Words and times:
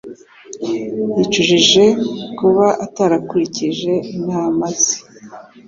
Yicujije 1.17 1.83
kuba 2.37 2.67
atarakurikije 2.85 3.93
inama 4.17 4.65
ze 4.81 4.95